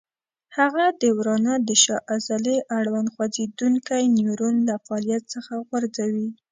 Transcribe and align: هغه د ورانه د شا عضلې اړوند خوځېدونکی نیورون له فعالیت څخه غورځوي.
هغه 0.57 0.85
د 1.01 1.03
ورانه 1.17 1.53
د 1.67 1.69
شا 1.83 1.97
عضلې 2.13 2.57
اړوند 2.77 3.07
خوځېدونکی 3.13 4.03
نیورون 4.17 4.55
له 4.69 4.75
فعالیت 4.85 5.23
څخه 5.33 5.53
غورځوي. 5.67 6.27